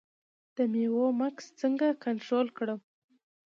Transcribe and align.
د 0.55 0.57
میوو 0.71 1.05
مګس 1.19 1.45
څنګه 1.61 1.87
کنټرول 2.05 2.47
کړم؟ 2.57 2.79